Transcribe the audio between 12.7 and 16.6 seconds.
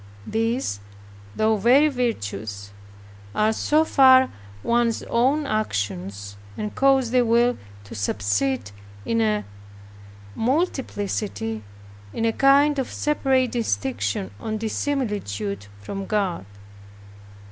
of separate distinction or dissimilitude from God.